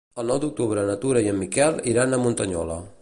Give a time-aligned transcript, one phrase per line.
[0.21, 2.81] El nou d'octubre na Tura i en Miquel iran a Muntanyola.